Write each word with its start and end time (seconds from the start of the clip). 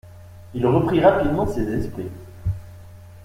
Il 0.55 0.65
reprit 0.65 0.99
rapidement 0.99 1.45
ses 1.45 1.71
esprits. 1.75 2.09